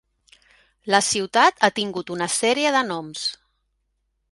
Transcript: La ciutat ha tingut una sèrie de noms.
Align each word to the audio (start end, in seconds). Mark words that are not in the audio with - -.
La 0.93 1.01
ciutat 1.07 1.61
ha 1.67 1.69
tingut 1.81 2.11
una 2.17 2.31
sèrie 2.39 2.75
de 2.79 2.83
noms. 2.91 3.29